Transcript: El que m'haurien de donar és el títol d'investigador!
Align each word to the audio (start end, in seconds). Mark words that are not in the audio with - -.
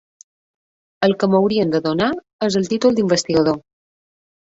El 1.09 1.13
que 1.19 1.29
m'haurien 1.35 1.75
de 1.77 1.83
donar 1.89 2.09
és 2.51 2.61
el 2.65 2.69
títol 2.75 3.01
d'investigador! 3.01 3.65